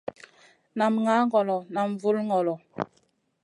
Nam 0.77 0.93
ŋah 1.03 1.23
ŋolo 1.31 1.57
nam 1.73 1.89
vul 2.01 2.17
ŋolo. 2.29 2.53